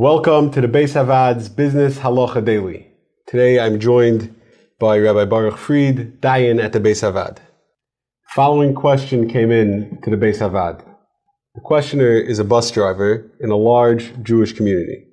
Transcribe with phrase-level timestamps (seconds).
[0.00, 2.86] Welcome to the Beis Havad's Business Halacha Daily.
[3.26, 4.34] Today I'm joined
[4.78, 7.36] by Rabbi Baruch Fried, Dayan at the Beis Havad.
[8.30, 10.82] Following question came in to the Beis Havad.
[11.54, 15.04] The questioner is a bus driver in a large Jewish community.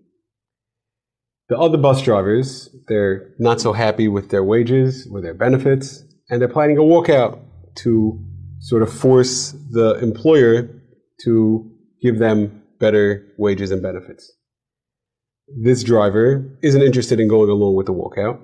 [1.50, 6.39] The other bus drivers, they're not so happy with their wages, with their benefits, and
[6.39, 7.42] they're planning a walkout
[7.83, 8.25] to
[8.61, 10.69] sort of force the employer
[11.25, 11.69] to
[12.01, 14.32] give them better wages and benefits
[15.47, 18.39] this driver isn't interested in going along with the walkout,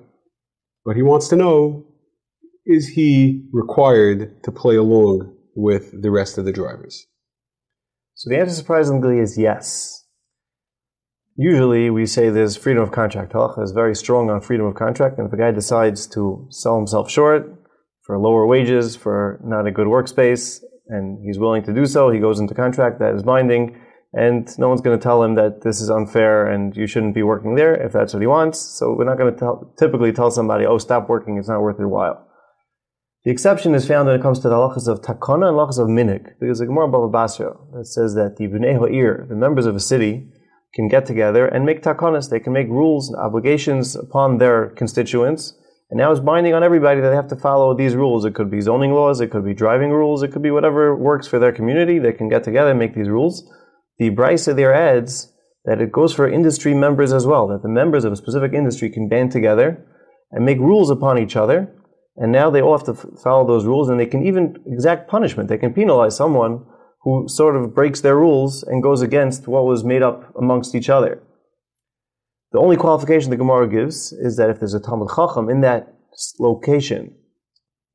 [0.84, 1.86] but he wants to know
[2.66, 7.06] is he required to play along with the rest of the drivers?
[8.14, 10.06] So the answer surprisingly is yes.
[11.36, 13.32] Usually we say there's freedom of contract.
[13.32, 16.76] Halacha is very strong on freedom of contract, and if a guy decides to sell
[16.76, 17.52] himself short
[18.02, 22.20] for lower wages, for not a good workspace, and he's willing to do so, he
[22.20, 23.76] goes into contract that is binding
[24.16, 27.24] and no one's going to tell him that this is unfair and you shouldn't be
[27.24, 28.60] working there if that's what he wants.
[28.60, 31.80] So we're not going to tell, typically tell somebody, oh, stop working, it's not worth
[31.80, 32.24] your while.
[33.24, 35.88] The exception is found when it comes to the halachas of takana and halachas of
[35.88, 39.74] minik, because the Gemara Baba Basra that says that the bnei ha'ir, the members of
[39.74, 40.28] a city,
[40.74, 42.30] can get together and make takanas.
[42.30, 45.54] They can make rules and obligations upon their constituents.
[45.90, 48.24] And now it's binding on everybody that they have to follow these rules.
[48.24, 51.26] It could be zoning laws, it could be driving rules, it could be whatever works
[51.26, 51.98] for their community.
[51.98, 53.50] They can get together and make these rules
[53.98, 55.32] the Brisa there adds
[55.64, 58.90] that it goes for industry members as well, that the members of a specific industry
[58.90, 59.84] can band together
[60.30, 61.72] and make rules upon each other,
[62.16, 65.48] and now they all have to follow those rules, and they can even exact punishment.
[65.48, 66.64] They can penalize someone
[67.02, 70.88] who sort of breaks their rules and goes against what was made up amongst each
[70.88, 71.22] other.
[72.52, 75.92] The only qualification the Gemara gives is that if there's a Talmud Chacham in that
[76.38, 77.14] location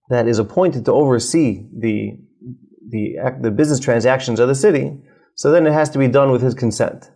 [0.09, 2.17] that is appointed to oversee the,
[2.89, 4.97] the, the business transactions of the city,
[5.39, 7.11] so then it has to be done with his consent.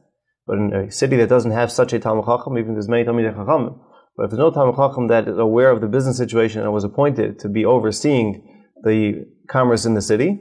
[0.47, 3.03] But in a city that doesn't have such a Talmud Chacham, even if there's many
[3.03, 3.81] Talmud Chacham,
[4.15, 6.85] but if there's no Talmud Chacham that is aware of the business situation and was
[6.85, 10.39] appointed to be overseeing the commerce in the city,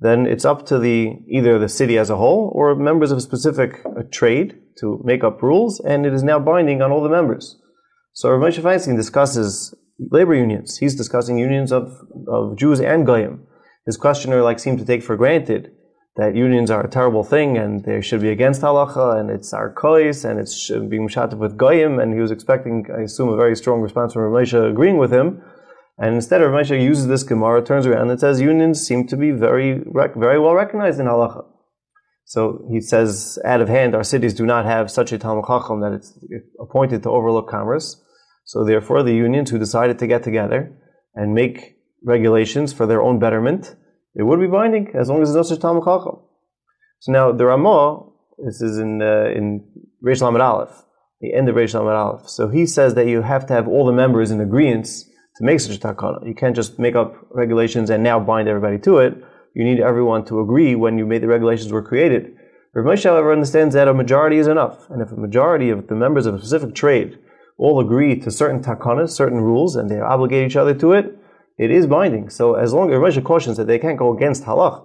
[0.00, 3.22] then it's up to the either the city as a whole or members of a
[3.22, 7.58] specific trade to make up rules, and it is now binding on all the members.
[8.12, 9.74] So Rav Moshe Feinstein discusses
[10.10, 10.76] labor unions.
[10.76, 11.96] He's discussing unions of,
[12.28, 13.46] of Jews and Goyim.
[13.86, 15.70] His questioner like seemed to take for granted
[16.16, 19.72] that unions are a terrible thing and they should be against halacha and it's our
[19.72, 23.56] arkois and it's being mushatif with goyim and he was expecting, I assume, a very
[23.56, 25.42] strong response from Reb Moshe agreeing with him.
[25.98, 29.30] And instead, Reb Moshe uses this Gemara, turns around and says unions seem to be
[29.30, 29.80] very,
[30.16, 31.44] very well recognized in halacha.
[32.24, 35.80] So he says, out of hand, our cities do not have such a Talmud Chacham
[35.80, 36.18] that it's
[36.60, 38.02] appointed to overlook commerce.
[38.44, 40.76] So therefore, the unions who decided to get together
[41.14, 43.76] and make regulations for their own betterment
[44.14, 46.18] it would be binding as long as there's no such Talmud Chacham.
[47.00, 48.06] So now the Ramah,
[48.44, 49.64] this is in uh, in
[50.04, 50.84] Reish Lamed Aleph,
[51.20, 52.28] the end of Reish Lamed Aleph.
[52.28, 54.86] So he says that you have to have all the members in agreement
[55.36, 56.26] to make such a takana.
[56.26, 59.14] You can't just make up regulations and now bind everybody to it.
[59.54, 62.36] You need everyone to agree when you made the regulations were created.
[62.74, 65.94] Rav Moshe, however, understands that a majority is enough, and if a majority of the
[65.94, 67.18] members of a specific trade
[67.58, 71.18] all agree to certain takanas, certain rules, and they obligate each other to it,
[71.64, 72.28] it is binding.
[72.30, 74.76] So as long as Rashi cautions that they can't go against halach,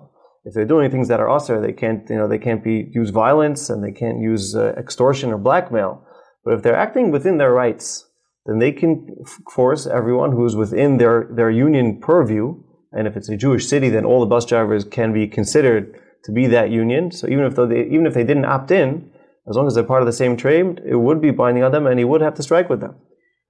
[0.46, 3.10] if they're doing things that are usher, they can't, you know, they can't be use
[3.10, 6.06] violence and they can't use uh, extortion or blackmail.
[6.46, 8.06] But if they're acting within their rights,
[8.46, 9.16] then they can
[9.52, 12.56] force everyone who's within their, their union purview.
[12.94, 16.32] And if it's a Jewish city, then all the bus drivers can be considered to
[16.32, 17.12] be that union.
[17.12, 19.12] So even if they, even if they didn't opt in,
[19.50, 21.88] as long as they're part of the same trade, it would be binding on them,
[21.88, 22.96] and he would have to strike with them.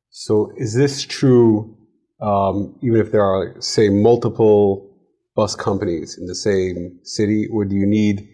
[0.09, 1.77] So is this true
[2.21, 4.95] um, even if there are, say, multiple
[5.35, 8.27] bus companies in the same city, or do you need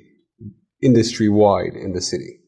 [0.81, 2.39] industry wide in the city?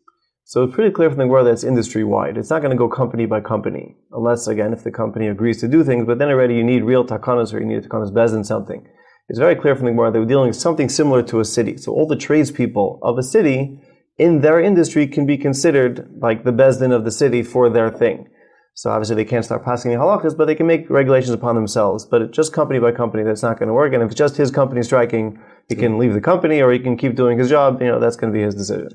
[0.48, 2.38] So it's pretty clear from the Gemara that it's industry wide.
[2.38, 5.68] It's not going to go company by company, unless again if the company agrees to
[5.68, 6.06] do things.
[6.06, 8.88] But then already you need real takanas or you need takanas beis din something.
[9.28, 11.78] It's very clear from the Gemara that we're dealing with something similar to a city.
[11.78, 13.82] So all the tradespeople of a city
[14.20, 17.90] in their industry can be considered like the beis din of the city for their
[17.90, 18.30] thing.
[18.78, 22.06] So obviously they can't start passing the halachas, but they can make regulations upon themselves.
[22.06, 23.94] But just company by company, that's not going to work.
[23.94, 25.40] And if it's just his company striking,
[25.70, 27.82] he can leave the company or he can keep doing his job.
[27.82, 28.90] You know, that's going to be his decision.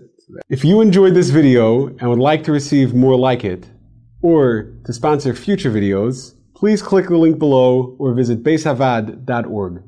[0.51, 3.67] If you enjoyed this video and would like to receive more like it,
[4.23, 9.83] or to sponsor future videos, please click the link below or visit beishavad.org.